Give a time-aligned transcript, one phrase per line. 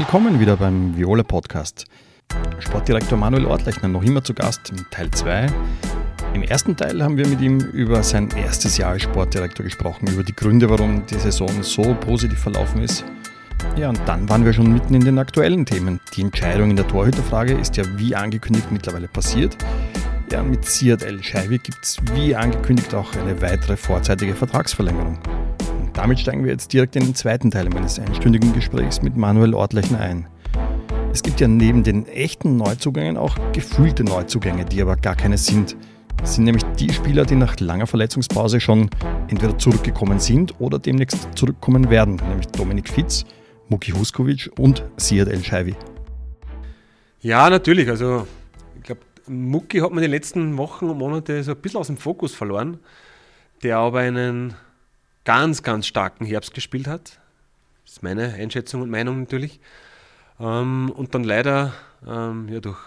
[0.00, 1.84] willkommen wieder beim Viola Podcast.
[2.58, 5.46] Sportdirektor Manuel Ortlechner noch immer zu Gast im Teil 2.
[6.32, 10.22] Im ersten Teil haben wir mit ihm über sein erstes Jahr als Sportdirektor gesprochen, über
[10.22, 13.04] die Gründe, warum die Saison so positiv verlaufen ist.
[13.76, 16.00] Ja, und dann waren wir schon mitten in den aktuellen Themen.
[16.16, 19.54] Die Entscheidung in der Torhüterfrage ist ja wie angekündigt mittlerweile passiert.
[20.32, 25.18] Ja, mit Siad El Shaibi gibt es wie angekündigt auch eine weitere vorzeitige Vertragsverlängerung.
[26.00, 30.00] Damit steigen wir jetzt direkt in den zweiten Teil meines einstündigen Gesprächs mit Manuel Ortlechner
[30.00, 30.26] ein.
[31.12, 35.76] Es gibt ja neben den echten Neuzugängen auch gefühlte Neuzugänge, die aber gar keine sind.
[36.16, 38.88] Das sind nämlich die Spieler, die nach langer Verletzungspause schon
[39.28, 43.26] entweder zurückgekommen sind oder demnächst zurückkommen werden, nämlich Dominik Fitz,
[43.68, 45.76] Muki Huskovic und Siad El Shaibi.
[47.20, 47.90] Ja, natürlich.
[47.90, 48.26] Also
[49.26, 52.78] Mucki hat man die letzten Wochen und Monate so ein bisschen aus dem Fokus verloren,
[53.62, 54.54] der aber einen
[55.24, 57.18] ganz, ganz starken Herbst gespielt hat.
[57.84, 59.60] Das ist meine Einschätzung und Meinung natürlich.
[60.38, 61.74] Ähm, und dann leider
[62.06, 62.78] ähm, ja, durch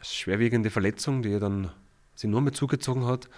[0.00, 1.70] schwerwiegende Verletzung, die er dann
[2.14, 3.28] sich nur mehr zugezogen hat,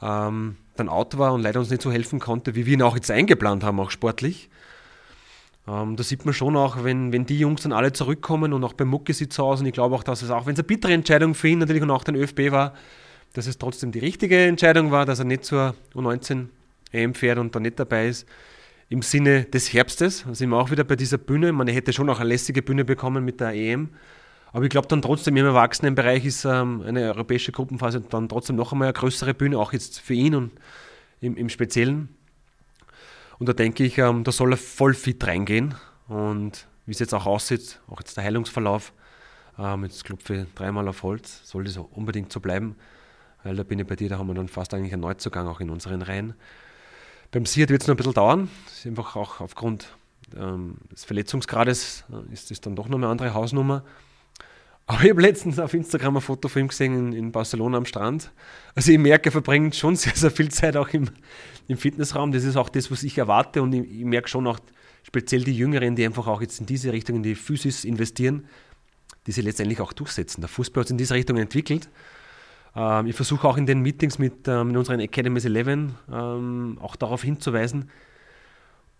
[0.00, 2.94] ähm, dann out war und leider uns nicht so helfen konnte, wie wir ihn auch
[2.94, 4.48] jetzt eingeplant haben, auch sportlich.
[5.68, 8.72] Ähm, da sieht man schon auch, wenn, wenn die Jungs dann alle zurückkommen und auch
[8.72, 10.66] beim Mucki sieht es aus und ich glaube auch, dass es auch, wenn es eine
[10.66, 12.74] bittere Entscheidung für ihn natürlich und auch den ÖFB war,
[13.34, 16.48] dass es trotzdem die richtige Entscheidung war, dass er nicht zur U19
[16.92, 18.26] EM fährt und da nicht dabei ist.
[18.88, 21.52] Im Sinne des Herbstes, sind wir auch wieder bei dieser Bühne.
[21.52, 23.88] Man hätte schon auch eine lässige Bühne bekommen mit der EM.
[24.52, 28.72] Aber ich glaube dann trotzdem im Erwachsenenbereich ist ähm, eine europäische Gruppenphase dann trotzdem noch
[28.72, 30.50] einmal eine größere Bühne, auch jetzt für ihn und
[31.22, 32.10] im, im Speziellen.
[33.38, 35.74] Und da denke ich, ähm, da soll er voll fit reingehen.
[36.06, 38.92] Und wie es jetzt auch aussieht, auch jetzt der Heilungsverlauf,
[39.58, 42.76] ähm, jetzt klopfe ich dreimal auf Holz, soll das unbedingt so bleiben.
[43.42, 45.60] Weil da bin ich bei dir, da haben wir dann fast eigentlich einen Neuzugang auch
[45.60, 46.34] in unseren Reihen.
[47.32, 48.50] Beim Siert wird es noch ein bisschen dauern.
[48.66, 49.96] Ist einfach auch aufgrund
[50.36, 53.84] ähm, des Verletzungsgrades äh, ist das dann doch noch eine andere Hausnummer.
[54.86, 57.86] Aber ich habe letztens auf Instagram ein Foto von ihm gesehen in, in, Barcelona am
[57.86, 58.30] Strand.
[58.74, 61.08] Also ich merke, er verbringt schon sehr, sehr viel Zeit auch im,
[61.68, 62.32] im Fitnessraum.
[62.32, 63.62] Das ist auch das, was ich erwarte.
[63.62, 64.58] Und ich, ich, merke schon auch
[65.02, 68.46] speziell die Jüngeren, die einfach auch jetzt in diese Richtung, in die Physis investieren,
[69.26, 70.42] die sie letztendlich auch durchsetzen.
[70.42, 71.88] Der Fußball hat sich in diese Richtung entwickelt.
[72.74, 75.66] Ähm, ich versuche auch in den Meetings mit ähm, in unseren Academies 11
[76.10, 77.90] ähm, auch darauf hinzuweisen,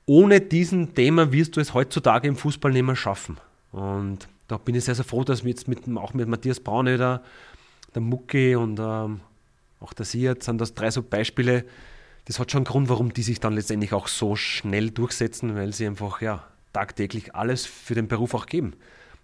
[0.06, 3.38] ohne diesen Thema wirst du es heutzutage im Fußball nicht mehr schaffen.
[3.70, 7.22] Und da bin ich sehr, sehr froh, dass wir jetzt mit, auch mit Matthias Braunöder,
[7.94, 9.20] der Mucki und ähm,
[9.80, 11.64] auch der Siert sind das drei so Beispiele.
[12.24, 15.72] Das hat schon einen Grund, warum die sich dann letztendlich auch so schnell durchsetzen, weil
[15.72, 18.74] sie einfach ja, tagtäglich alles für den Beruf auch geben.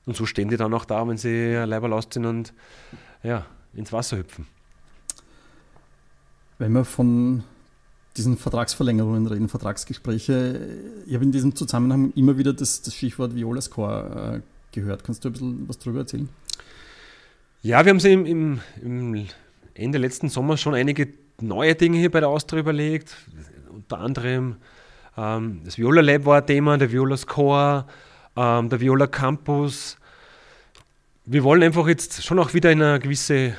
[0.07, 2.55] Und so stehen die dann auch da, wenn sie Leiber ausziehen und
[3.23, 3.47] ja,
[3.79, 4.47] ins Wasser hüpfen.
[6.59, 7.45] Wenn wir von
[8.17, 10.61] diesen Vertragsverlängerungen reden, Vertragsgespräche,
[11.07, 15.05] ich habe in diesem Zusammenhang immer wieder das, das Stichwort Viola Score äh, gehört.
[15.05, 16.29] Kannst du ein bisschen was darüber erzählen?
[17.63, 19.27] Ja, wir haben sie im, im, im
[19.75, 21.09] Ende letzten Sommer schon einige
[21.41, 23.17] neue Dinge hier bei der Austria überlegt.
[23.71, 24.57] Unter anderem
[25.19, 27.85] ähm, das Viola Lab war ein Thema, der Viola Score,
[28.37, 29.97] ähm, der Viola Campus.
[31.25, 33.55] Wir wollen einfach jetzt schon auch wieder in eine gewisse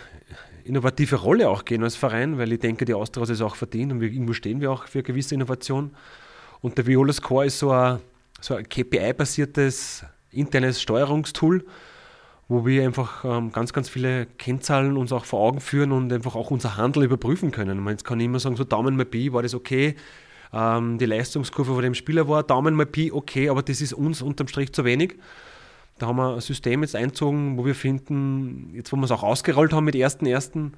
[0.69, 4.01] innovative Rolle auch gehen als Verein, weil ich denke, die Austria es auch verdient und
[4.01, 5.91] wir, irgendwo stehen wir auch für gewisse Innovation.
[6.61, 7.99] Und der Viola Score ist so ein,
[8.39, 11.65] so ein KPI-basiertes internes Steuerungstool,
[12.47, 16.35] wo wir einfach ähm, ganz, ganz viele Kennzahlen uns auch vor Augen führen und einfach
[16.35, 17.85] auch unser Handel überprüfen können.
[17.87, 19.95] Jetzt kann ich immer sagen, so Daumen mal Pi, war das okay?
[20.53, 24.21] Ähm, die Leistungskurve von dem Spieler war Daumen mal Pi, okay, aber das ist uns
[24.21, 25.15] unterm Strich zu wenig.
[25.99, 29.23] Da haben wir ein System jetzt einzogen, wo wir finden, jetzt wo wir es auch
[29.23, 30.73] ausgerollt haben mit ersten ersten,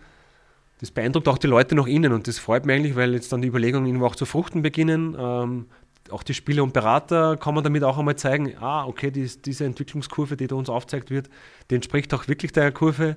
[0.81, 3.41] das beeindruckt auch die Leute nach innen und das freut mich eigentlich, weil jetzt dann
[3.41, 5.15] die Überlegungen irgendwo auch zu fruchten beginnen.
[5.17, 5.67] Ähm,
[6.09, 9.65] auch die Spieler und Berater kann man damit auch einmal zeigen, ah, okay, die, diese
[9.65, 11.29] Entwicklungskurve, die da uns aufzeigt wird,
[11.69, 13.15] die entspricht auch wirklich der Kurve.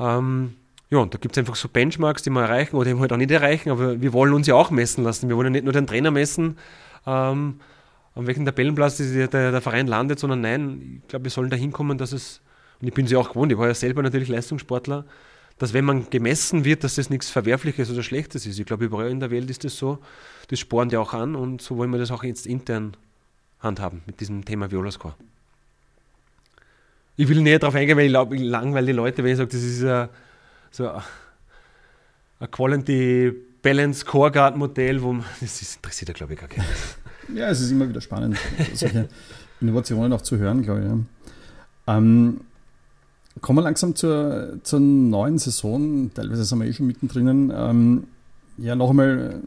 [0.00, 0.54] Ähm,
[0.90, 3.16] ja, und da gibt es einfach so Benchmarks, die wir erreichen oder eben halt auch
[3.16, 5.28] nicht erreichen, aber wir wollen uns ja auch messen lassen.
[5.28, 6.58] Wir wollen ja nicht nur den Trainer messen,
[7.06, 7.60] ähm,
[8.14, 11.56] an welchem Tabellenplatz der, der, der, Verein landet, sondern nein, ich glaube, wir sollen da
[11.56, 12.40] hinkommen, dass es,
[12.80, 15.04] und ich bin sie auch gewohnt, ich war ja selber natürlich Leistungssportler,
[15.58, 18.58] dass wenn man gemessen wird, dass das nichts Verwerfliches oder Schlechtes ist.
[18.58, 19.98] Ich glaube, überall in der Welt ist das so.
[20.48, 22.96] Das spornt ja auch an und so wollen wir das auch jetzt intern
[23.60, 25.14] handhaben mit diesem Thema Violascore.
[27.16, 29.84] Ich will näher darauf eingehen, weil ich langweile die Leute, wenn ich sage, das ist
[29.84, 30.08] ein,
[30.70, 36.40] so ein Quality Balance Core Guard Modell, wo man, das ist, interessiert ja, glaube ich,
[36.40, 36.64] gar keinen.
[37.34, 38.36] Ja, es ist immer wieder spannend,
[38.74, 39.08] solche
[39.60, 40.86] Innovationen auch zu hören, glaube ich.
[40.86, 41.96] Ja.
[41.96, 42.40] Ähm,
[43.40, 46.12] Kommen wir langsam zur, zur neuen Saison.
[46.12, 47.52] Teilweise sind wir eh schon mittendrin.
[47.54, 48.06] Ähm,
[48.58, 49.40] ja, noch einmal,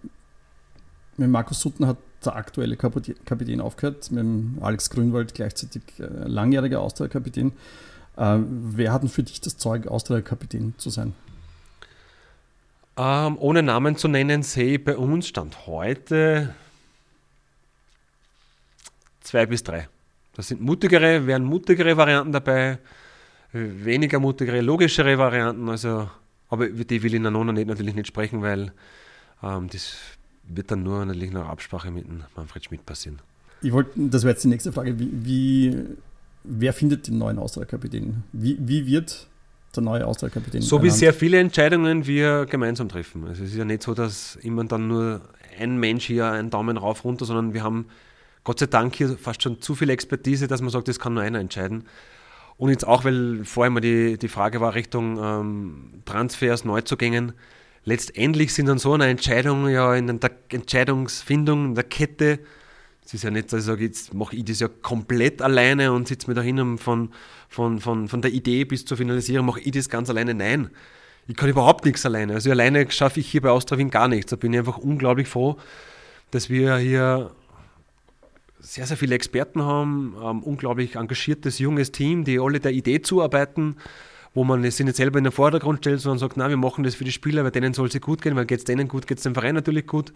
[1.17, 6.79] mit Markus Sutten hat der aktuelle Kapitän aufgehört, mit dem Alex Grünwald gleichzeitig äh, langjähriger
[6.79, 7.51] Austria-Kapitän.
[8.15, 11.13] Äh, wer hat denn für dich das Zeug, Austria-Kapitän zu sein?
[12.95, 16.55] Ähm, ohne Namen zu nennen, sehe ich bei uns Stand heute
[19.23, 19.87] zwei bis drei.
[20.35, 22.79] Das sind mutigere, wären mutigere Varianten dabei,
[23.51, 25.69] weniger mutigere, logischere Varianten.
[25.69, 26.09] Also,
[26.49, 28.71] aber über die will ich noch nicht, natürlich nicht sprechen, weil
[29.43, 29.95] ähm, das
[30.47, 32.05] wird dann nur natürlich nach Absprache mit
[32.35, 33.19] Manfred Schmidt passieren.
[33.61, 34.99] Ich wollte, das wäre jetzt die nächste Frage.
[34.99, 35.85] Wie, wie
[36.43, 38.23] wer findet den neuen Austria-Kapitän?
[38.33, 39.27] Wie, wie wird
[39.75, 40.61] der neue Austria-Kapitän?
[40.61, 40.93] So ernannt?
[40.93, 43.25] wie sehr viele Entscheidungen wir gemeinsam treffen.
[43.25, 45.21] Also es ist ja nicht so, dass immer dann nur
[45.57, 47.85] ein Mensch hier einen Daumen rauf runter, sondern wir haben
[48.43, 51.23] Gott sei Dank hier fast schon zu viel Expertise, dass man sagt, das kann nur
[51.23, 51.85] einer entscheiden.
[52.57, 57.33] Und jetzt auch, weil vorher mal die, die Frage war Richtung ähm, Transfers, Neuzugängen.
[57.85, 62.39] Letztendlich sind dann so eine Entscheidung ja in der Entscheidungsfindung, in der Kette.
[63.05, 66.07] Es ist ja nicht, dass ich sage, jetzt mache ich das ja komplett alleine und
[66.07, 67.09] sitze mir dahin von,
[67.49, 70.33] von, von, von der Idee bis zur Finalisierung, mache ich das ganz alleine.
[70.33, 70.69] Nein,
[71.27, 72.35] ich kann überhaupt nichts alleine.
[72.35, 74.29] Also alleine schaffe ich hier bei Austria Wien gar nichts.
[74.29, 75.57] Da bin ich einfach unglaublich froh,
[76.31, 77.31] dass wir hier
[78.63, 83.75] sehr, sehr viele Experten haben, ein unglaublich engagiertes, junges Team, die alle der Idee zuarbeiten,
[84.33, 86.95] wo man es nicht selber in den Vordergrund stellt, sondern sagt, nein, wir machen das
[86.95, 89.17] für die Spieler, weil denen soll es gut gehen, weil geht es denen gut, geht
[89.17, 90.13] es dem Verein natürlich gut.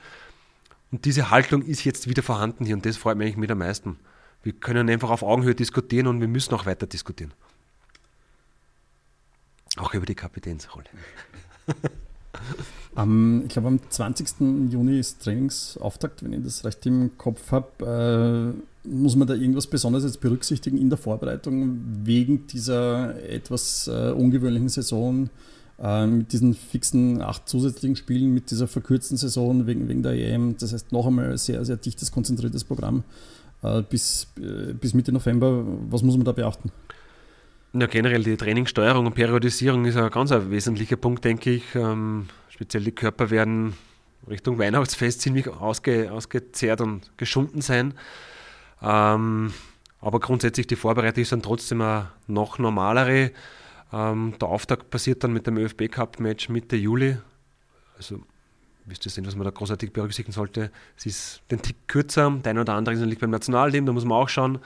[0.91, 3.59] Und diese Haltung ist jetzt wieder vorhanden hier und das freut mich eigentlich mit am
[3.59, 3.99] meisten.
[4.43, 7.33] Wir können einfach auf Augenhöhe diskutieren und wir müssen auch weiter diskutieren.
[9.75, 10.85] Auch über die Kapitänsrolle.
[12.97, 14.71] Um, ich glaube, am 20.
[14.71, 18.55] Juni ist Trainingsauftakt, wenn ich das recht im Kopf habe.
[18.85, 24.11] Äh, muss man da irgendwas Besonderes jetzt berücksichtigen in der Vorbereitung wegen dieser etwas äh,
[24.11, 25.29] ungewöhnlichen Saison,
[25.79, 30.55] äh, mit diesen fixen acht zusätzlichen Spielen, mit dieser verkürzten Saison wegen, wegen der EM?
[30.57, 33.03] Das heißt, noch einmal sehr, sehr dichtes, konzentriertes Programm
[33.61, 35.63] äh, bis, äh, bis Mitte November.
[35.91, 36.71] Was muss man da beachten?
[37.73, 41.75] Ja, generell die Trainingssteuerung und Periodisierung ist ein ganz wesentlicher Punkt, denke ich.
[41.75, 42.27] Ähm,
[42.57, 43.75] speziell die Körper werden
[44.27, 47.93] Richtung Weihnachtsfest ziemlich ausge, ausgezehrt und geschunden sein.
[48.81, 49.53] Ähm,
[50.01, 53.31] aber grundsätzlich die Vorbereitung ist dann trotzdem eine noch normalere.
[53.93, 57.17] Ähm, der Auftakt passiert dann mit dem ÖFB Cup Match Mitte Juli.
[57.95, 58.21] Also
[58.85, 60.71] wisst ihr sehen, was man da großartig berücksichtigen sollte.
[60.97, 64.05] Es ist den Tick kürzer, der eine oder andere ist natürlich beim Nationalteam, da muss
[64.05, 64.57] man auch schauen.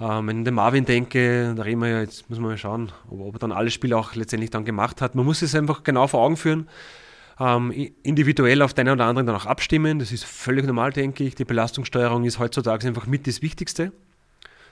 [0.00, 2.92] Ähm, wenn ich den Marvin denke, da reden wir ja, jetzt muss man mal schauen,
[3.10, 5.16] ob, ob er dann alle Spiele auch letztendlich dann gemacht hat.
[5.16, 6.68] Man muss es einfach genau vor Augen führen
[7.40, 9.98] ähm, individuell auf den oder anderen dann auch abstimmen.
[9.98, 11.34] Das ist völlig normal, denke ich.
[11.34, 13.92] Die Belastungssteuerung ist heutzutage einfach mit das Wichtigste.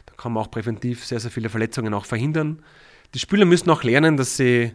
[0.06, 2.62] Da kann man auch präventiv sehr, sehr viele Verletzungen auch verhindern.
[3.14, 4.72] Die Spieler müssen auch lernen, dass sie,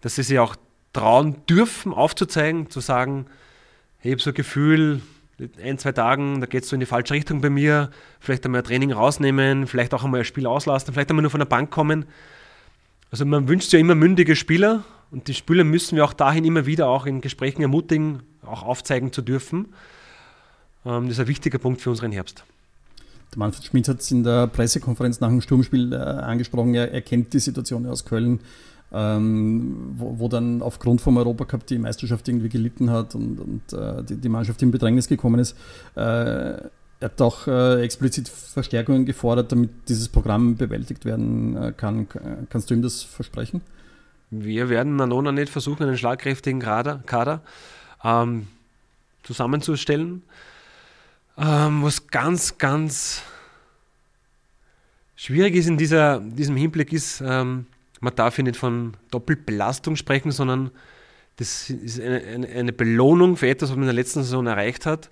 [0.00, 0.56] dass sie sich auch
[0.92, 3.26] trauen dürfen, aufzuzeigen, zu sagen,
[4.02, 5.00] ich habe so ein Gefühl,
[5.62, 8.62] ein, zwei Tagen, da geht es so in die falsche Richtung bei mir, vielleicht einmal
[8.62, 11.70] ein Training rausnehmen, vielleicht auch einmal ein Spiel auslassen, vielleicht einmal nur von der Bank
[11.70, 12.06] kommen.
[13.10, 16.66] Also man wünscht ja immer mündige Spieler und die Spieler müssen wir auch dahin immer
[16.66, 19.68] wieder auch in Gesprächen ermutigen, auch aufzeigen zu dürfen.
[20.84, 22.44] Ähm, das ist ein wichtiger Punkt für unseren Herbst.
[23.32, 27.02] Der Manfred Schmidt hat es in der Pressekonferenz nach dem Sturmspiel äh, angesprochen, er, er,
[27.02, 28.40] kennt die Situation aus Köln,
[28.90, 34.02] ähm, wo, wo, dann aufgrund vom Europacup die Meisterschaft irgendwie gelitten hat und, und äh,
[34.02, 35.56] die, die, Mannschaft in Bedrängnis gekommen ist.
[35.94, 42.08] Äh, er hat auch äh, explizit Verstärkungen gefordert, damit dieses Programm bewältigt werden äh, kann.
[42.48, 43.60] Kannst du ihm das versprechen?
[44.30, 47.42] Wir werden Nanona nicht versuchen, einen schlagkräftigen Kader, Kader
[48.04, 48.46] ähm,
[49.22, 50.22] zusammenzustellen.
[51.38, 53.22] Ähm, was ganz, ganz
[55.16, 57.66] schwierig ist in dieser, diesem Hinblick ist, ähm,
[58.00, 60.70] man darf hier nicht von Doppelbelastung sprechen, sondern
[61.36, 64.86] das ist eine, eine, eine, Belohnung für etwas, was man in der letzten Saison erreicht
[64.86, 65.10] hat.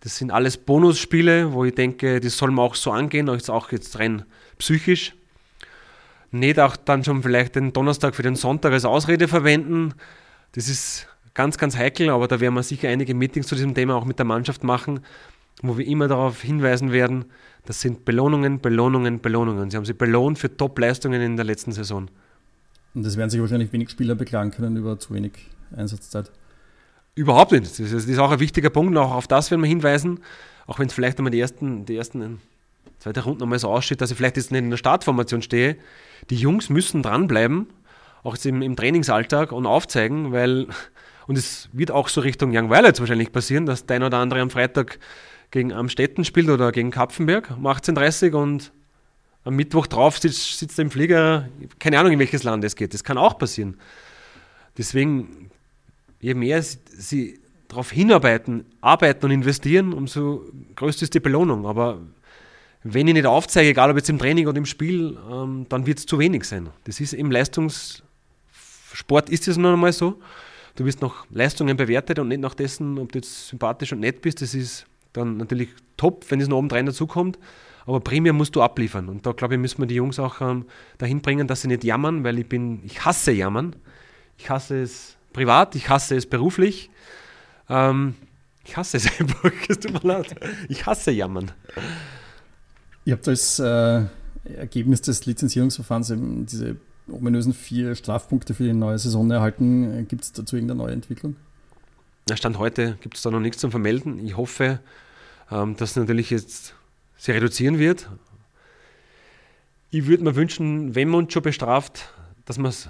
[0.00, 3.98] Das sind alles Bonusspiele, wo ich denke, das soll man auch so angehen, auch jetzt
[3.98, 4.24] rein
[4.58, 5.14] psychisch
[6.30, 9.94] nicht auch dann schon vielleicht den Donnerstag für den Sonntag als Ausrede verwenden.
[10.52, 13.94] Das ist ganz, ganz heikel, aber da werden wir sicher einige Meetings zu diesem Thema
[13.94, 15.00] auch mit der Mannschaft machen,
[15.62, 17.26] wo wir immer darauf hinweisen werden,
[17.66, 19.70] das sind Belohnungen, Belohnungen, Belohnungen.
[19.70, 22.08] Sie haben sie belohnt für Top-Leistungen in der letzten Saison.
[22.94, 25.32] Und das werden sich wahrscheinlich wenig Spieler beklagen können über zu wenig
[25.76, 26.30] Einsatzzeit.
[27.14, 27.64] Überhaupt nicht.
[27.64, 28.96] Das ist, das ist auch ein wichtiger Punkt.
[28.96, 30.20] Auch auf das werden wir hinweisen.
[30.66, 32.40] Auch wenn es vielleicht einmal die ersten, die ersten
[32.98, 35.76] zweite Runde nochmal so aussieht, dass ich vielleicht jetzt nicht in der Startformation stehe.
[36.30, 37.68] Die Jungs müssen dranbleiben,
[38.22, 40.66] auch jetzt im, im Trainingsalltag und aufzeigen, weil,
[41.26, 44.40] und es wird auch so Richtung Young Violets wahrscheinlich passieren, dass der eine oder andere
[44.40, 44.98] am Freitag
[45.50, 48.72] gegen Amstetten spielt oder gegen Kapfenberg um 18.30 Uhr und
[49.44, 51.48] am Mittwoch drauf sitzt, sitzt im Flieger,
[51.78, 52.92] keine Ahnung, in welches Land es geht.
[52.94, 53.78] Das kann auch passieren.
[54.76, 55.50] Deswegen,
[56.20, 57.38] je mehr sie
[57.68, 61.64] darauf hinarbeiten, arbeiten und investieren, umso größer ist die Belohnung.
[61.64, 62.00] Aber
[62.92, 65.98] wenn ich nicht aufzeige, egal ob jetzt im Training oder im Spiel, ähm, dann wird
[65.98, 66.68] es zu wenig sein.
[66.84, 70.20] Das ist im Leistungssport ist es noch einmal so.
[70.76, 74.20] Du wirst nach Leistungen bewertet und nicht nach dessen, ob du jetzt sympathisch und nett
[74.20, 74.42] bist.
[74.42, 77.38] Das ist dann natürlich top, wenn es noch oben rein dazukommt.
[77.86, 79.08] Aber primär musst du abliefern.
[79.08, 80.66] Und da glaube ich, müssen wir die Jungs auch ähm,
[80.98, 83.74] dahin bringen, dass sie nicht jammern, weil ich bin, ich hasse jammern.
[84.36, 86.90] Ich hasse es privat, ich hasse es beruflich.
[87.70, 88.14] Ähm,
[88.64, 90.34] ich hasse es einfach, es tut mir leid.
[90.68, 91.52] Ich hasse jammern.
[93.06, 94.02] Ihr habt als äh,
[94.56, 96.76] Ergebnis des Lizenzierungsverfahrens eben diese
[97.08, 100.08] ominösen vier Strafpunkte für die neue Saison erhalten.
[100.08, 101.36] Gibt es dazu irgendeine neue Entwicklung?
[102.28, 104.18] Na, Stand heute gibt es da noch nichts zum Vermelden.
[104.26, 104.80] Ich hoffe,
[105.52, 106.74] ähm, dass natürlich jetzt
[107.16, 108.10] sie reduzieren wird.
[109.90, 112.12] Ich würde mir wünschen, wenn man uns schon bestraft,
[112.44, 112.88] dass man es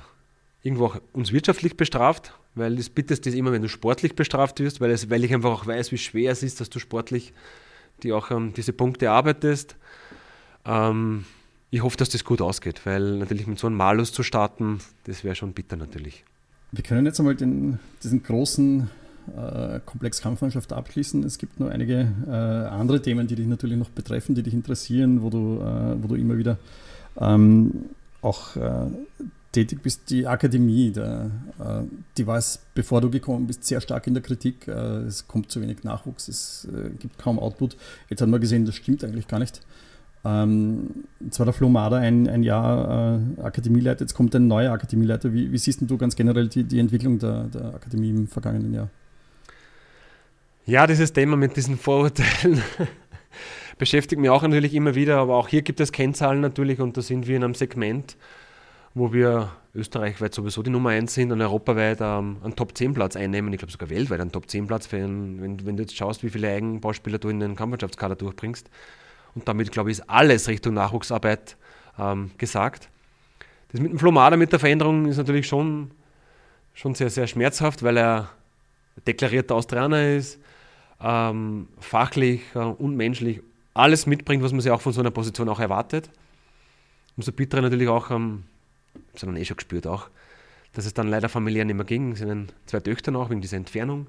[0.63, 4.81] irgendwo auch uns wirtschaftlich bestraft, weil das bittest ist immer, wenn du sportlich bestraft wirst,
[4.81, 7.35] weil, es, weil ich einfach auch weiß, wie schwer es ist, dass du sportlich
[8.03, 9.77] die auch ähm, diese Punkte arbeitest.
[10.67, 11.25] Ähm,
[11.71, 15.25] ich hoffe, dass das gut ausgeht, weil natürlich mit so einem Malus zu starten, das
[15.25, 16.25] wäre schon bitter natürlich.
[16.73, 18.91] Wir können jetzt einmal den, diesen großen
[19.37, 21.25] äh, Komplex Kampfmannschaft abschließen.
[21.25, 25.23] Es gibt noch einige äh, andere Themen, die dich natürlich noch betreffen, die dich interessieren,
[25.23, 26.59] wo du, äh, wo du immer wieder
[27.19, 27.87] ähm,
[28.23, 28.87] auch äh,
[29.53, 30.11] tätig bist.
[30.11, 31.83] Die Akademie, der, äh,
[32.17, 34.69] die war es, bevor du gekommen bist, sehr stark in der Kritik.
[34.69, 34.73] Äh,
[35.07, 36.69] es kommt zu wenig Nachwuchs, es
[37.01, 37.77] gibt kaum Output.
[38.09, 39.61] Jetzt haben wir gesehen, das stimmt eigentlich gar nicht.
[40.27, 45.33] Ähm, jetzt der Flo Mader ein, ein Jahr äh, Akademieleiter, jetzt kommt ein neuer Akademieleiter.
[45.33, 48.89] Wie, wie siehst du ganz generell die, die Entwicklung der, der Akademie im vergangenen Jahr?
[50.65, 52.61] Ja, dieses Thema mit diesen Vorurteilen
[53.79, 57.03] beschäftigt mich auch natürlich immer wieder, aber auch hier gibt es Kennzahlen natürlich und da
[57.03, 58.17] sind wir in einem Segment,
[58.95, 63.61] wo wir österreichweit sowieso die Nummer 1 sind und europaweit ähm, einen Top-10-Platz einnehmen, ich
[63.61, 67.39] glaube sogar weltweit einen Top-10-Platz, wenn, wenn du jetzt schaust, wie viele Eigenbauspieler du in
[67.39, 68.69] den Kampfmannschaftskader durchbringst.
[69.37, 71.57] Und damit, glaube ich, ist alles Richtung Nachwuchsarbeit
[71.99, 72.89] ähm, gesagt.
[73.71, 75.91] Das mit dem Flomada, mit der Veränderung, ist natürlich schon,
[76.75, 78.31] schon sehr, sehr schmerzhaft, weil er
[79.07, 80.39] deklarierter Australier ist,
[81.03, 83.43] ähm, fachlich äh, und menschlich
[83.75, 86.09] alles mitbringt, was man sich auch von so einer Position auch erwartet.
[87.17, 88.45] Umso bitterer natürlich auch, ähm,
[89.13, 90.09] das hat man eh schon gespürt auch,
[90.73, 93.59] dass es dann leider familiär nicht mehr ging, Es sind zwei Töchter noch wegen dieser
[93.59, 94.07] Entfernung.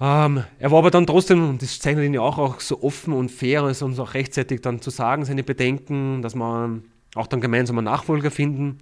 [0.00, 3.12] Ähm, er war aber dann trotzdem, und das zeichnet ihn ja auch, auch so offen
[3.12, 7.40] und fair, also uns auch rechtzeitig dann zu sagen, seine Bedenken, dass man auch dann
[7.40, 8.78] gemeinsam einen Nachfolger finden.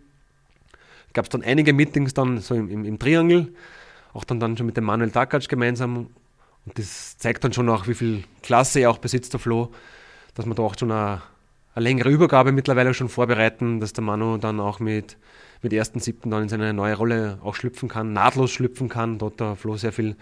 [1.14, 3.54] Gab es dann einige Meetings dann so im, im, im Triangel,
[4.12, 6.08] auch dann, dann schon mit dem Manuel Takac gemeinsam.
[6.66, 9.70] Und das zeigt dann schon auch, wie viel Klasse er auch besitzt, der Flo,
[10.35, 11.23] dass man da auch schon eine,
[11.75, 15.16] eine längere Übergabe mittlerweile schon vorbereiten, dass der Manu dann auch mit,
[15.62, 16.28] mit 1.7.
[16.28, 19.18] dann in seine neue Rolle auch schlüpfen kann, nahtlos schlüpfen kann.
[19.18, 20.16] Dort hat der Flo sehr viel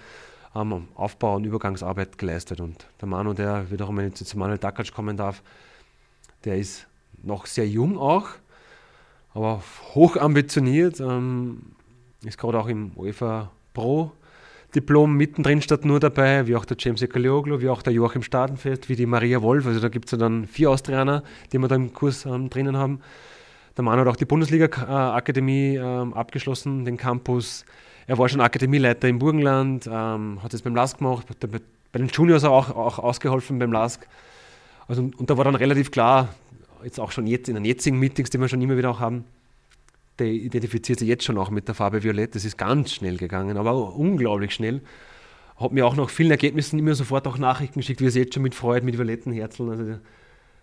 [0.55, 2.61] ähm, Aufbau- und Übergangsarbeit geleistet.
[2.61, 5.43] Und der Manu, der wiederum, wenn ich zu Manuel Dakac kommen darf,
[6.45, 6.87] der ist
[7.23, 8.29] noch sehr jung auch,
[9.33, 9.63] aber
[9.95, 11.63] hoch ambitioniert, ähm,
[12.25, 14.13] ist gerade auch im UEFA Pro
[14.75, 18.89] Diplom mittendrin statt nur dabei, wie auch der James Ekalioglu, wie auch der Joachim Stadenfest,
[18.89, 19.67] wie die Maria Wolf.
[19.67, 22.77] Also da gibt es ja dann vier Austrianer, die wir da im Kurs ähm, drinnen
[22.77, 23.01] haben.
[23.77, 27.65] Der Mann hat auch die Bundesliga-Akademie ähm, abgeschlossen, den Campus.
[28.07, 31.49] Er war schon Akademieleiter im Burgenland, ähm, hat es beim LASK gemacht, bei,
[31.93, 34.07] bei den Juniors auch, auch ausgeholfen beim LASK.
[34.87, 36.35] Also, und da war dann relativ klar,
[36.83, 39.25] jetzt auch schon jetzt in den jetzigen Meetings, die wir schon immer wieder auch haben,
[40.19, 42.35] der identifiziert sich jetzt schon auch mit der Farbe Violett.
[42.35, 44.81] Das ist ganz schnell gegangen, aber unglaublich schnell.
[45.57, 48.43] Hat mir auch nach vielen Ergebnissen immer sofort auch Nachrichten geschickt, wie es jetzt schon
[48.43, 49.71] mit Freude, mit violetten Herzeln.
[49.71, 49.99] Also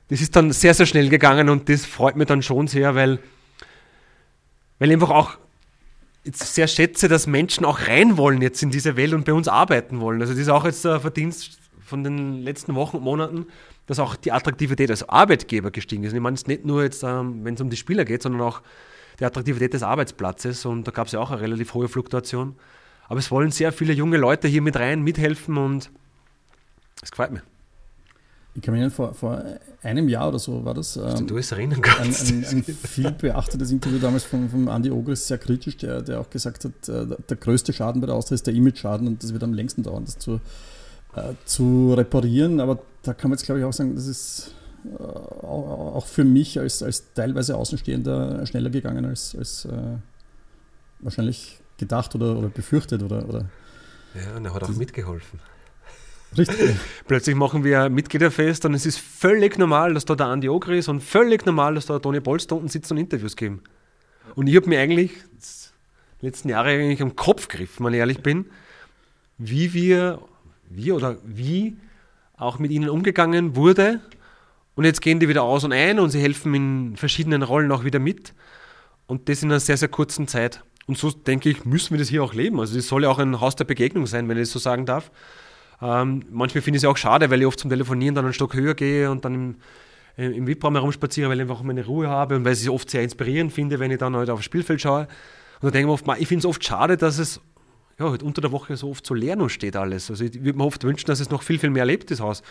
[0.10, 3.20] das ist dann sehr, sehr schnell gegangen und das freut mich dann schon sehr, weil,
[4.80, 5.38] weil einfach auch
[6.24, 10.00] sehr schätze, dass Menschen auch rein wollen jetzt in diese Welt und bei uns arbeiten
[10.00, 10.22] wollen.
[10.22, 13.48] Also das ist auch jetzt der Verdienst von den letzten Wochen und Monaten,
[13.88, 16.12] dass auch die Attraktivität als Arbeitgeber gestiegen ist.
[16.12, 18.42] Und ich meine es nicht nur jetzt, ähm, wenn es um die Spieler geht, sondern
[18.42, 18.62] auch
[19.20, 22.56] die Attraktivität des Arbeitsplatzes und da gab es ja auch eine relativ hohe Fluktuation.
[23.08, 25.92] Aber es wollen sehr viele junge Leute hier mit rein, mithelfen und
[27.02, 27.44] es gefällt mir.
[28.54, 29.44] Ich kann mich erinnern, vor, vor
[29.82, 30.98] einem Jahr oder so war das.
[30.98, 32.32] Ähm, du es erinnern kannst.
[32.32, 36.20] Ein, ein, ein viel beachtetes Interview damals von, von Andy Ogris, sehr kritisch, der, der
[36.20, 39.32] auch gesagt hat, äh, der größte Schaden bei der Austria ist der Image-Schaden und das
[39.32, 40.42] wird am längsten dauern, das zu,
[41.16, 42.60] äh, zu reparieren.
[42.60, 44.54] Aber da kann man jetzt, glaube ich, auch sagen, das ist
[44.86, 49.98] äh, auch für mich als, als teilweise Außenstehender schneller gegangen als, als äh,
[51.00, 53.02] wahrscheinlich gedacht oder, oder befürchtet.
[53.02, 53.46] Oder, oder
[54.14, 55.40] ja, und er hat auch mitgeholfen.
[56.38, 56.78] Richtig.
[57.08, 60.88] Plötzlich machen wir Mitgliederfest und es ist völlig normal, dass da der Andi Ogri ist
[60.88, 63.62] und völlig normal, dass da der Toni Polster unten sitzt und Interviews geben.
[64.36, 65.12] Und ich habe mir eigentlich
[66.22, 68.46] die letzten Jahre eigentlich am Kopf gegriffen, wenn ich ehrlich bin,
[69.38, 70.22] wie wir,
[70.70, 71.76] wie oder wie
[72.38, 74.00] auch mit ihnen umgegangen wurde.
[74.76, 77.84] Und jetzt gehen die wieder aus und ein und sie helfen in verschiedenen Rollen auch
[77.84, 78.34] wieder mit.
[79.06, 80.64] Und das in einer sehr, sehr kurzen Zeit.
[80.88, 82.60] Und so denke ich, müssen wir das hier auch leben.
[82.60, 84.86] Also das soll ja auch ein Haus der Begegnung sein, wenn ich das so sagen
[84.86, 85.12] darf.
[85.82, 88.54] Ähm, manchmal finde ich es auch schade, weil ich oft zum Telefonieren dann einen Stock
[88.54, 89.56] höher gehe und dann im,
[90.18, 92.90] äh, im VIP-Raum herumspaziere, weil ich einfach meine Ruhe habe und weil ich es oft
[92.90, 95.08] sehr inspirierend finde, wenn ich dann halt auf das Spielfeld schaue.
[95.62, 97.42] Und da denke ich mir oft, ich finde es oft schade, dass es
[98.00, 100.10] ja, halt unter der Woche so oft so leer noch steht alles.
[100.10, 102.42] Also ich würde mir oft wünschen, dass es noch viel, viel mehr lebt, das Haus.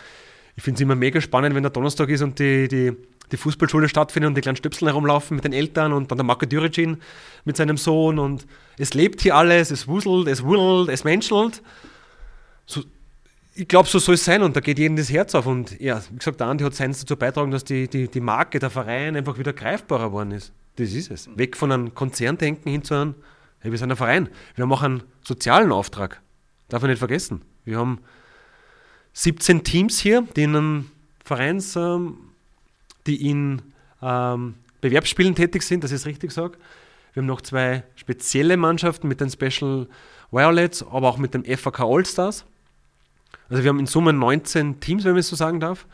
[0.55, 2.91] Ich finde es immer mega spannend, wenn der Donnerstag ist und die, die,
[3.31, 6.45] die Fußballschule stattfindet und die kleinen Stöpsel herumlaufen mit den Eltern und dann der Marco
[6.45, 6.97] Düricin
[7.45, 8.45] mit seinem Sohn und
[8.77, 11.61] es lebt hier alles, es wuselt, es wurselt, es menschelt.
[12.65, 12.81] So,
[13.53, 15.45] ich glaube, so soll es sein und da geht jedem das Herz auf.
[15.45, 18.59] Und ja, wie gesagt, der Andi hat seins dazu beitragen, dass die, die, die Marke,
[18.59, 20.53] der Verein einfach wieder greifbarer geworden ist.
[20.77, 21.29] Das ist es.
[21.37, 23.15] Weg von einem Konzerndenken hin zu einem,
[23.59, 24.29] hey, wir sind ein Verein.
[24.55, 26.21] Wir haben auch einen sozialen Auftrag.
[26.69, 27.41] Darf man nicht vergessen.
[27.65, 27.99] Wir haben
[29.13, 30.91] 17 Teams hier, die in einem
[31.25, 32.17] Vereins, ähm,
[33.05, 33.61] die in
[34.01, 36.57] ähm, Bewerbsspielen tätig sind, dass ich es richtig sage.
[37.13, 39.87] Wir haben noch zwei spezielle Mannschaften mit den Special
[40.31, 42.45] Violets, aber auch mit dem FAK All-Stars.
[43.51, 45.85] Also wir haben in Summe 19 Teams, wenn man es so sagen darf.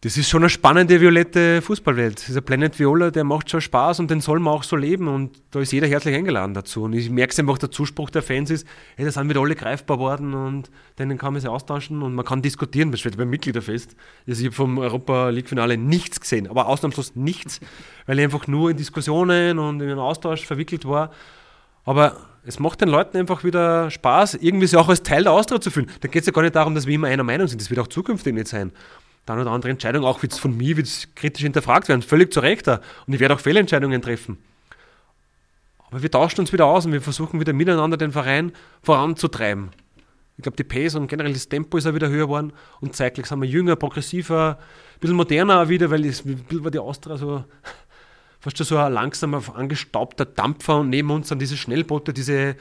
[0.00, 2.26] Das ist schon eine spannende violette Fußballwelt.
[2.26, 5.40] Dieser Planet Viola, der macht schon Spaß und den soll man auch so leben und
[5.52, 6.82] da ist jeder herzlich eingeladen dazu.
[6.82, 9.54] Und ich merke es einfach, der Zuspruch der Fans ist, hey, da sind wieder alle
[9.54, 13.30] greifbar worden und denen kann man sich austauschen und man kann diskutieren, das steht beim
[13.30, 13.96] Mitgliederfest.
[14.26, 17.60] Also ich habe vom Europa League Finale nichts gesehen, aber ausnahmslos nichts,
[18.06, 21.12] weil ich einfach nur in Diskussionen und in einen Austausch verwickelt war.
[21.84, 25.60] Aber es macht den Leuten einfach wieder Spaß, irgendwie sich auch als Teil der Austria
[25.60, 25.90] zu fühlen.
[26.00, 27.60] Da geht es ja gar nicht darum, dass wir immer einer Meinung sind.
[27.60, 28.72] Das wird auch zukünftig nicht sein.
[29.24, 32.02] Dann oder andere Entscheidung, auch von mir, wird kritisch hinterfragt werden.
[32.02, 32.68] Völlig zu Recht.
[32.68, 34.36] Und ich werde auch Fehlentscheidungen treffen.
[35.90, 39.70] Aber wir tauschen uns wieder aus und wir versuchen wieder miteinander den Verein voranzutreiben.
[40.36, 43.26] Ich glaube, die Pace und generell das Tempo ist auch wieder höher geworden und zeitlich
[43.26, 47.44] sind wir jünger, progressiver, ein bisschen moderner auch wieder, weil es war die Austria so
[48.44, 52.56] fast so ein langsamer, angestaubter Dampfer und neben uns dann diese Schnellboote, diese,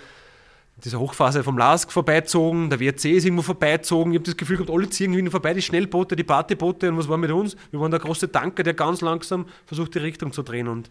[0.84, 4.13] diese Hochphase vom LASK vorbeizogen, der WRC ist irgendwo vorbeizogen.
[4.13, 7.10] Ich habe das Gefühl gehabt, alle ziehen irgendwie vorbei, die Schnellboote, die Partyboote und was
[7.10, 7.58] war mit uns?
[7.72, 10.89] Wir waren der große Tanker, der ganz langsam versucht, die Richtung zu drehen und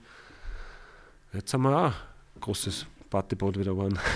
[1.33, 3.99] jetzt haben wir auch ein großes Partyboot wieder geworden.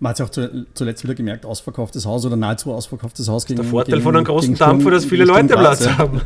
[0.00, 3.46] Man hat es auch zuletzt wieder gemerkt, ausverkauftes Haus oder nahezu ausverkauftes Haus.
[3.46, 6.20] Gegen, der Vorteil gegen, von einem großen Dampfer, dass viele Leute Platz haben.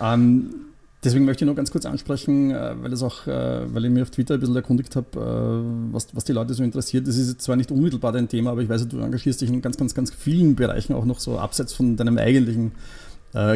[0.00, 0.63] Ähm,
[1.04, 4.02] Deswegen möchte ich noch ganz kurz ansprechen, äh, weil, es auch, äh, weil ich mir
[4.02, 7.06] auf Twitter ein bisschen erkundigt habe, äh, was, was die Leute so interessiert.
[7.06, 9.76] Das ist zwar nicht unmittelbar dein Thema, aber ich weiß, du engagierst dich in ganz,
[9.76, 12.72] ganz, ganz vielen Bereichen auch noch so abseits von deinem eigentlichen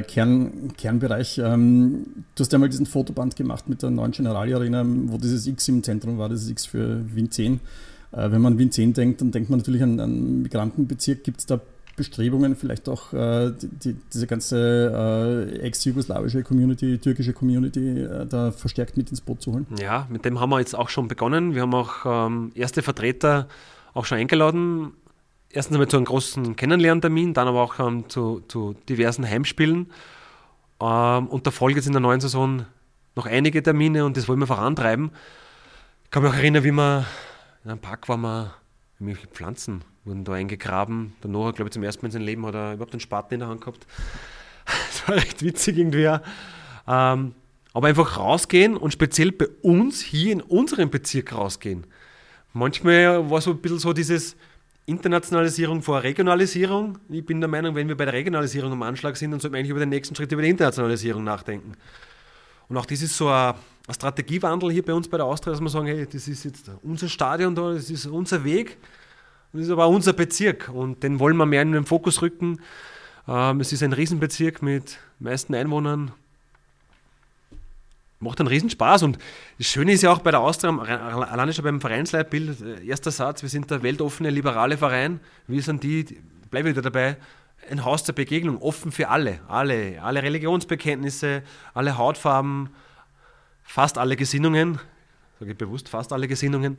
[0.09, 1.39] Kern, Kernbereich.
[1.39, 5.47] Ähm, du hast ja mal diesen Fotoband gemacht mit der neuen Generali Arena, wo dieses
[5.47, 7.61] X im Zentrum war, das X für Wien 10.
[8.11, 11.23] Wenn man Wien 10 denkt, dann denkt man natürlich an einen Migrantenbezirk.
[11.23, 11.61] Gibt es da
[11.99, 18.97] Bestrebungen, vielleicht auch äh, die, diese ganze äh, ex-jugoslawische Community, türkische Community äh, da verstärkt
[18.97, 19.67] mit ins Boot zu holen?
[19.79, 21.55] Ja, mit dem haben wir jetzt auch schon begonnen.
[21.55, 23.49] Wir haben auch ähm, erste Vertreter
[23.93, 24.93] auch schon eingeladen.
[25.51, 29.91] Erstens einmal zu einem großen Kennenlerntermin, dann aber auch ähm, zu, zu, diversen Heimspielen.
[30.81, 32.65] Ähm, und da folgt jetzt in der neuen Saison
[33.17, 35.11] noch einige Termine und das wollen wir vorantreiben.
[36.05, 37.05] Ich kann mich auch erinnern, wie wir
[37.65, 38.55] in einem Park waren, wir
[39.01, 41.13] irgendwelche Pflanzen wurden da eingegraben.
[41.23, 43.35] Der Noah, glaube ich, zum ersten Mal in seinem Leben hat er überhaupt einen Spaten
[43.35, 43.87] in der Hand gehabt.
[44.67, 46.05] Das war recht witzig irgendwie.
[46.87, 47.35] Ähm,
[47.73, 51.87] aber einfach rausgehen und speziell bei uns hier in unserem Bezirk rausgehen.
[52.53, 54.37] Manchmal war so ein bisschen so dieses
[54.85, 56.99] Internationalisierung vor Regionalisierung.
[57.09, 59.59] Ich bin der Meinung, wenn wir bei der Regionalisierung am Anschlag sind, dann sollten wir
[59.59, 61.73] eigentlich über den nächsten Schritt über die Internationalisierung nachdenken.
[62.69, 63.55] Und auch das ist so ein,
[63.87, 66.71] ein Strategiewandel hier bei uns bei der Austria, dass wir sagen, hey, das ist jetzt
[66.83, 68.77] unser Stadion da, das ist unser Weg
[69.53, 72.61] das ist aber auch unser Bezirk und den wollen wir mehr in den Fokus rücken.
[73.27, 76.13] Ähm, es ist ein Riesenbezirk mit meisten Einwohnern.
[78.21, 79.19] Macht einen Riesenspaß und
[79.57, 83.43] das Schöne ist ja auch bei der Austria, alleine schon beim Vereinsleitbild, äh, erster Satz,
[83.43, 85.21] wir sind der weltoffene, liberale Verein.
[85.47, 86.05] Wir sind die,
[86.51, 87.17] bleibe wieder dabei,
[87.71, 91.43] ein Haus der Begegnung, offen für alle, alle, alle Religionsbekenntnisse,
[91.75, 92.71] alle Hautfarben,
[93.63, 94.79] fast alle Gesinnungen,
[95.39, 96.79] sage ich bewusst, fast alle Gesinnungen.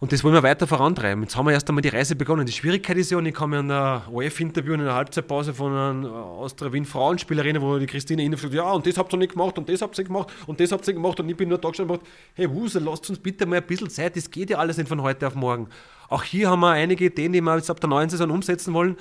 [0.00, 1.22] Und das wollen wir weiter vorantreiben.
[1.22, 2.44] Jetzt haben wir erst einmal die Reise begonnen.
[2.44, 5.72] Die Schwierigkeit ist ja, und ich kam ja an der OF-Interview in einer Halbzeitpause von
[5.72, 9.32] einer Austria Wien Frauenspielerin, wo die Christine Ihnen sagt, ja, und das habt ihr nicht
[9.32, 11.58] gemacht, und das habt ihr gemacht, und das habt ihr gemacht, und ich bin nur
[11.58, 14.50] da gestanden und gesagt, hey Wuse, lasst uns bitte mal ein bisschen Zeit, das geht
[14.50, 15.68] ja alles nicht von heute auf morgen.
[16.08, 18.96] Auch hier haben wir einige Ideen, die wir jetzt ab der neuen Saison umsetzen wollen.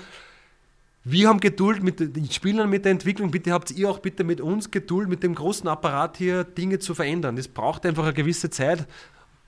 [1.05, 3.29] Wir haben Geduld mit den Spielern, mit der Entwicklung.
[3.29, 6.95] Bitte habt ihr auch bitte mit uns Geduld, mit dem großen Apparat hier Dinge zu
[6.95, 7.35] verändern.
[7.35, 8.87] Das braucht einfach eine gewisse Zeit.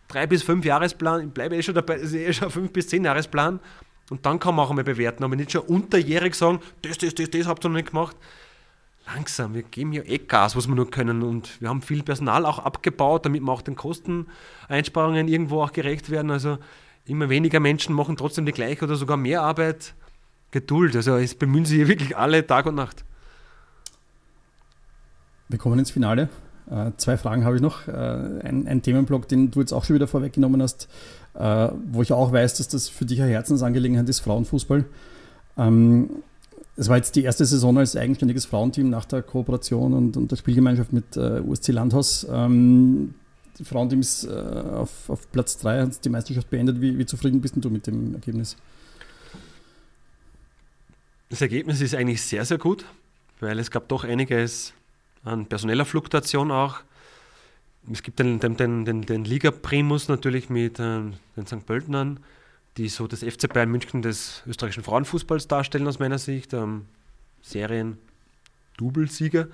[0.10, 2.90] drei bis fünf Jahresplan, ich bleibe eh schon dabei, das ist eh schon fünf bis
[2.90, 3.62] zehn Jahresplan.
[4.10, 7.30] Und dann kann man auch einmal bewerten, aber nicht schon unterjährig sagen, das, das, das,
[7.30, 8.18] das habt ihr noch nicht gemacht.
[9.08, 11.24] Langsam, wir geben ja eh Gas, was wir nur können.
[11.24, 16.10] Und wir haben viel Personal auch abgebaut, damit wir auch den Kosteneinsparungen irgendwo auch gerecht
[16.10, 16.32] werden.
[16.32, 16.58] Also
[17.06, 19.94] immer weniger Menschen machen trotzdem die gleiche oder sogar mehr Arbeit.
[20.56, 23.04] Geduld, also es bemühen sich wirklich alle Tag und Nacht.
[25.50, 26.30] Wir kommen ins Finale.
[26.72, 27.90] Äh, zwei Fragen habe ich noch.
[27.90, 30.88] Äh, ein, ein, Themenblock, den du jetzt auch schon wieder vorweggenommen hast,
[31.34, 34.86] äh, wo ich auch weiß, dass das für dich eine Herzensangelegenheit ist, Frauenfußball.
[35.58, 36.10] Ähm,
[36.78, 40.38] es war jetzt die erste Saison als eigenständiges Frauenteam nach der Kooperation und, und der
[40.38, 42.26] Spielgemeinschaft mit äh, USC Landhaus.
[42.32, 43.14] Ähm,
[43.60, 46.80] die Frauenteam ist äh, auf, auf, Platz 3, hat die Meisterschaft beendet.
[46.80, 48.56] Wie, wie zufrieden bist du mit dem Ergebnis?
[51.36, 52.86] Das Ergebnis ist eigentlich sehr, sehr gut,
[53.42, 54.72] weil es gab doch einiges
[55.26, 56.78] an personeller Fluktuation auch.
[57.92, 61.02] Es gibt den, den, den, den Liga-Primus natürlich mit äh,
[61.36, 61.66] den St.
[61.66, 62.22] Pöltenern,
[62.78, 66.54] die so das FC Bayern München des österreichischen Frauenfußballs darstellen aus meiner Sicht.
[66.54, 66.86] Ähm,
[67.42, 67.98] Serien
[68.78, 69.50] Doublesieger.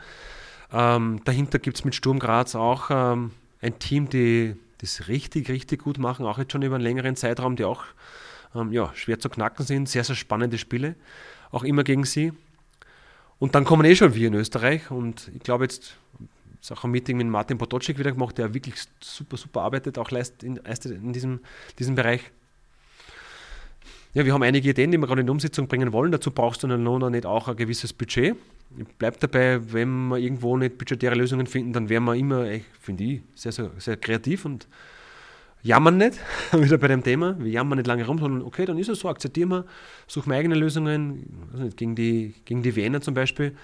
[0.71, 5.81] Ähm, dahinter gibt es mit Sturm Graz auch ähm, ein Team, die das richtig, richtig
[5.81, 7.85] gut machen, auch jetzt schon über einen längeren Zeitraum, die auch
[8.53, 9.89] ähm, ja, schwer zu knacken sind.
[9.89, 10.95] Sehr, sehr spannende Spiele,
[11.51, 12.33] auch immer gegen sie.
[13.39, 15.97] Und dann kommen eh schon wir in Österreich und ich glaube jetzt,
[16.61, 20.11] ist auch ein Meeting mit Martin Potocnik wieder gemacht, der wirklich super, super arbeitet, auch
[20.11, 21.39] leistet in, in diesem,
[21.79, 22.21] diesem Bereich.
[24.13, 26.11] Ja, wir haben einige Ideen, die wir gerade in die Umsetzung bringen wollen.
[26.11, 28.35] Dazu brauchst du dann noch nicht auch ein gewisses Budget.
[28.99, 32.45] Bleibt dabei, wenn wir irgendwo nicht budgetäre Lösungen finden, dann wären wir immer,
[32.79, 34.67] finde ich, sehr, sehr, sehr kreativ und
[35.63, 36.19] jammern nicht,
[36.51, 39.09] wieder bei dem Thema, wir jammern nicht lange rum, sondern okay, dann ist es so,
[39.09, 39.65] akzeptieren wir,
[40.07, 43.55] suchen wir eigene Lösungen, nicht, gegen, die, gegen die Wiener zum Beispiel,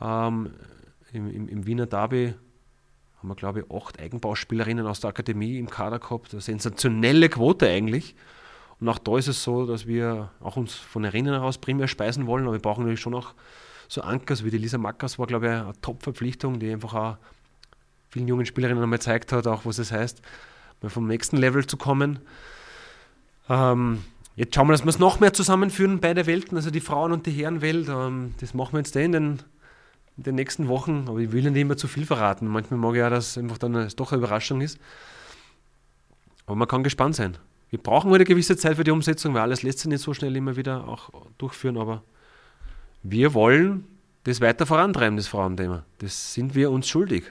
[0.00, 0.50] ähm,
[1.12, 2.34] im, im, im, Wiener Derby
[3.18, 7.68] haben wir, glaube ich, acht Eigenbauspielerinnen aus der Akademie im Kader gehabt, eine sensationelle Quote
[7.68, 8.16] eigentlich.
[8.80, 11.86] Und auch da ist es so, dass wir auch uns von den Rennen heraus primär
[11.86, 13.34] speisen wollen, aber wir brauchen natürlich schon auch
[13.86, 17.16] so Ankers wie die Lisa Mackers war, glaube ich, eine Top-Verpflichtung, die einfach auch
[18.08, 20.22] vielen jungen Spielerinnen einmal gezeigt hat, auch was es heißt,
[20.82, 22.18] mal vom nächsten Level zu kommen.
[23.48, 24.04] Ähm,
[24.36, 27.26] jetzt schauen wir, dass wir es noch mehr zusammenführen, beide Welten, also die Frauen- und
[27.26, 27.88] die Herrenwelt.
[27.88, 29.42] Ähm, das machen wir jetzt eh in den,
[30.16, 32.46] in den nächsten Wochen, aber ich will nicht immer zu viel verraten.
[32.46, 34.78] Manchmal mag ich ja, dass einfach dann eine, doch eine Überraschung ist.
[36.46, 37.36] Aber man kann gespannt sein.
[37.70, 40.12] Wir brauchen halt eine gewisse Zeit für die Umsetzung, weil alles lässt sich nicht so
[40.12, 42.02] schnell immer wieder auch durchführen, aber
[43.02, 43.86] wir wollen
[44.24, 45.84] das weiter vorantreiben, das Frauenthema.
[45.98, 47.24] Das sind wir uns schuldig.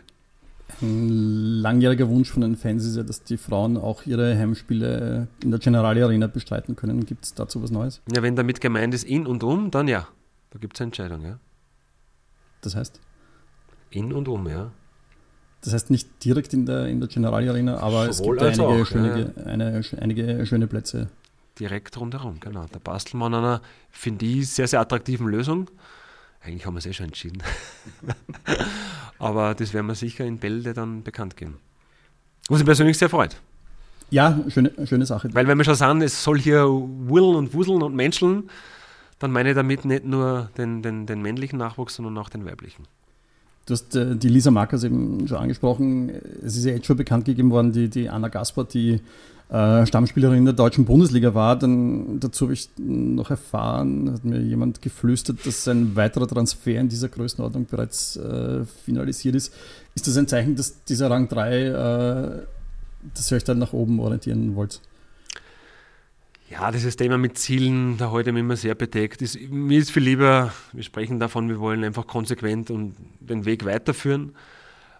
[0.82, 5.52] Ein langjähriger Wunsch von den Fans ist ja, dass die Frauen auch ihre Heimspiele in
[5.52, 7.06] der Generali Arena bestreiten können.
[7.06, 8.02] Gibt es dazu was Neues?
[8.14, 10.08] Ja, wenn damit gemeint ist in und um, dann ja.
[10.52, 11.40] Da gibt es eine Entscheidung, ja.
[12.62, 13.00] Das heißt?
[13.90, 14.72] In und um, ja.
[15.62, 18.82] Das heißt nicht direkt in der, in der Generali Arena, aber Sowohl es gibt einige,
[18.82, 19.44] auch, schöne, ja.
[19.44, 21.10] eine, einige schöne Plätze.
[21.60, 22.66] Direkt rundherum, genau.
[22.72, 25.70] Da basteln wir an einer, finde ich, sehr, sehr attraktiven Lösung.
[26.42, 27.44] Eigentlich haben wir es eh schon entschieden.
[29.22, 31.60] Aber das werden wir sicher in Bälde dann bekannt geben.
[32.50, 33.40] Was mich persönlich sehr freut.
[34.10, 35.30] Ja, schöne, schöne Sache.
[35.32, 38.50] Weil wenn wir schon sagen, es soll hier wurzeln und wuseln und menscheln,
[39.20, 42.88] dann meine ich damit nicht nur den, den, den männlichen Nachwuchs, sondern auch den weiblichen.
[43.72, 46.12] Du hast äh, die Lisa Markers eben schon angesprochen.
[46.46, 49.00] Es ist ja jetzt schon bekannt gegeben worden, die, die Anna Gaspar, die
[49.50, 51.58] äh, Stammspielerin der deutschen Bundesliga war.
[51.58, 56.90] Dann dazu habe ich noch erfahren, hat mir jemand geflüstert, dass ein weiterer Transfer in
[56.90, 59.54] dieser Größenordnung bereits äh, finalisiert ist.
[59.96, 62.46] Ist das ein Zeichen, dass dieser Rang 3, äh,
[63.14, 64.82] dass ihr euch dann nach oben orientieren wollt?
[66.52, 69.22] Ja, dieses Thema mit Zielen, da heute immer sehr bedeckt.
[69.22, 73.64] Ist, mir ist viel lieber, wir sprechen davon, wir wollen einfach konsequent und den Weg
[73.64, 74.36] weiterführen.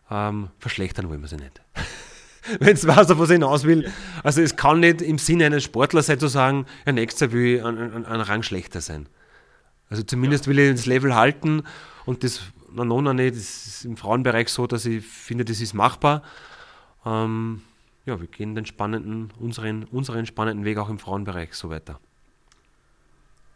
[0.10, 1.62] Ähm, verschlechtern wollen wir sie nicht.
[2.60, 3.92] wenn es weiß, auf was hinaus will.
[4.24, 7.56] Also es kann nicht im Sinne eines Sportlers sein, zu sagen, ja, nächstes Jahr will
[7.58, 9.08] ich an Rang schlechter sein.
[9.90, 11.64] Also zumindest will ich das Level halten
[12.06, 13.36] und das na, noch nicht.
[13.36, 16.24] Das ist im Frauenbereich so, dass ich finde, das ist machbar.
[17.06, 17.62] Ähm,
[18.06, 22.00] ja, wir gehen den spannenden, unseren, unseren spannenden Weg auch im Frauenbereich so weiter.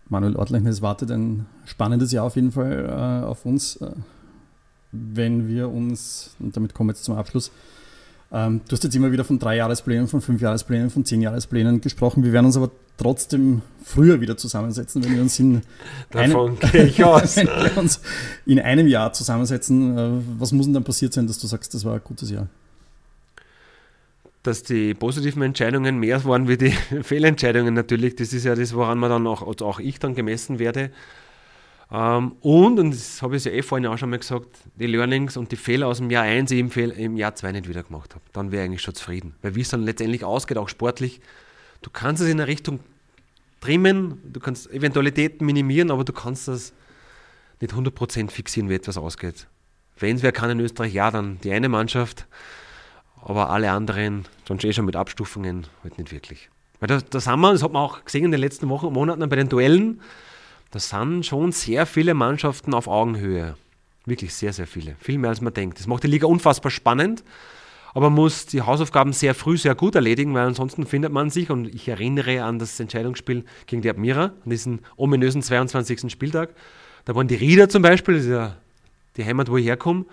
[0.08, 3.77] Manuel Ortlechner, es wartet ein spannendes Jahr auf jeden Fall äh, auf uns.
[3.77, 3.91] Äh,
[4.91, 7.51] wenn wir uns, und damit kommen wir jetzt zum Abschluss,
[8.31, 11.81] ähm, du hast jetzt immer wieder von drei Jahresplänen, von fünf Jahresplänen, von zehn Jahresplänen
[11.81, 12.23] gesprochen.
[12.23, 15.62] Wir werden uns aber trotzdem früher wieder zusammensetzen, wenn wir uns in,
[16.13, 18.01] einem, wir uns
[18.45, 19.97] in einem Jahr zusammensetzen.
[19.97, 22.47] Äh, was muss denn dann passiert sein, dass du sagst, das war ein gutes Jahr?
[24.45, 28.15] Dass die positiven Entscheidungen mehr waren wie die Fehlentscheidungen natürlich.
[28.15, 30.91] Das ist ja das, woran man dann auch, also auch ich dann gemessen werde.
[31.91, 35.38] Ähm, und, und das habe ich ja eh vorhin auch schon mal gesagt, die Learnings
[35.38, 38.23] und die Fehler aus dem Jahr 1 im, im Jahr 2 nicht wieder gemacht habe.
[38.34, 39.36] Dann wäre ich eigentlich schon zufrieden.
[39.41, 41.21] Weil wie es dann letztendlich ausgeht, auch sportlich,
[41.81, 42.79] du kannst es in eine Richtung
[43.62, 46.73] trimmen, du kannst Eventualitäten minimieren, aber du kannst das
[47.62, 49.47] nicht 100% fixieren, wie etwas ausgeht.
[49.97, 52.27] Wenn es wer kann in Österreich, ja, dann die eine Mannschaft,
[53.25, 56.49] aber alle anderen, dann eh schon mit Abstufungen, halt nicht wirklich.
[56.79, 58.93] Weil da, da sind wir, das hat man auch gesehen in den letzten Wochen und
[58.93, 59.99] Monaten bei den Duellen,
[60.69, 63.55] da sind schon sehr viele Mannschaften auf Augenhöhe.
[64.05, 64.95] Wirklich sehr, sehr viele.
[64.99, 65.79] Viel mehr als man denkt.
[65.79, 67.23] Das macht die Liga unfassbar spannend,
[67.95, 71.49] aber man muss die Hausaufgaben sehr früh, sehr gut erledigen, weil ansonsten findet man sich,
[71.49, 76.11] und ich erinnere an das Entscheidungsspiel gegen die Admira, an diesen ominösen 22.
[76.11, 76.53] Spieltag.
[77.05, 78.55] Da waren die Rieder zum Beispiel, das ist ja
[79.17, 80.05] die Heimat, wo ich herkomme,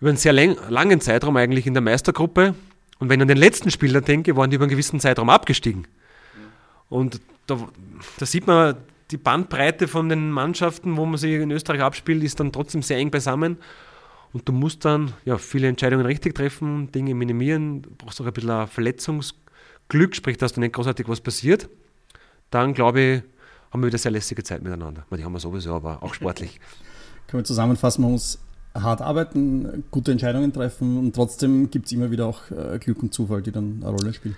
[0.00, 2.54] über einen sehr langen Zeitraum eigentlich in der Meistergruppe.
[2.98, 5.86] Und wenn ich an den letzten Spieler denke, waren die über einen gewissen Zeitraum abgestiegen.
[6.88, 7.58] Und da,
[8.18, 8.76] da sieht man,
[9.10, 12.98] die Bandbreite von den Mannschaften, wo man sich in Österreich abspielt, ist dann trotzdem sehr
[12.98, 13.58] eng beisammen.
[14.32, 18.32] Und du musst dann ja, viele Entscheidungen richtig treffen, Dinge minimieren, du brauchst auch ein
[18.32, 21.68] bisschen Verletzungsglück, sprich, dass da nicht großartig was passiert.
[22.50, 23.22] Dann, glaube ich,
[23.72, 25.04] haben wir wieder sehr lässige Zeit miteinander.
[25.16, 26.60] Die haben wir sowieso, aber auch sportlich.
[27.26, 28.38] Können wir zusammenfassen, man muss
[28.74, 33.12] hart arbeiten, gute Entscheidungen treffen und trotzdem gibt es immer wieder auch äh, Glück und
[33.12, 34.36] Zufall, die dann eine Rolle spielen.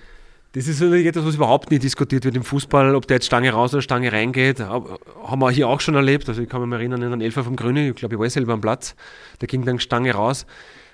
[0.53, 3.51] Das ist natürlich etwas, was überhaupt nicht diskutiert wird im Fußball, ob der jetzt Stange
[3.51, 4.61] raus oder Stange reingeht.
[4.61, 6.29] Haben wir hier auch schon erlebt.
[6.29, 8.53] Also ich kann mich erinnern an den Elfer vom Grünen, ich glaube, ich war selber
[8.53, 8.95] am Platz,
[9.41, 10.45] der ging dann Stange raus.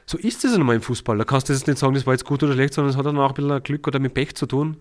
[0.07, 1.19] So ist es einmal im Fußball.
[1.19, 3.05] Da kannst du jetzt nicht sagen, das war jetzt gut oder schlecht, sondern es hat
[3.05, 4.77] dann auch ein bisschen Glück oder mit Pech zu tun.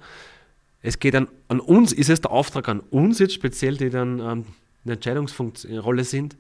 [0.84, 4.20] Es geht an, an uns, ist es der Auftrag an uns jetzt speziell, die dann
[4.20, 4.46] ähm,
[4.86, 6.38] in der Entscheidungsrolle sind,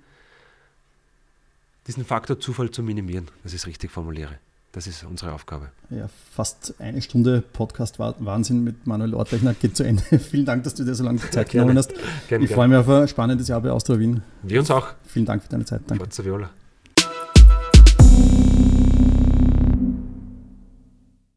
[1.87, 4.37] diesen Faktor Zufall zu minimieren, dass ich es richtig formuliere.
[4.73, 5.71] Das ist unsere Aufgabe.
[5.89, 10.03] Ja, fast eine Stunde Podcast Wahnsinn mit Manuel Ortlechner geht zu Ende.
[10.19, 11.93] Vielen Dank, dass du dir so lange Zeit genommen hast.
[11.93, 12.47] Gerne, ich gerne.
[12.49, 14.21] freue mich auf ein spannendes Jahr bei Austria Wien.
[14.43, 14.89] Wir uns auch.
[15.07, 15.81] Vielen Dank für deine Zeit.
[15.87, 16.03] Danke.
[16.03, 16.49] Forza Viola.